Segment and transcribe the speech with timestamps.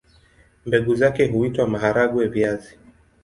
[0.65, 2.77] Mbegu zake huitwa maharagwe-viazi.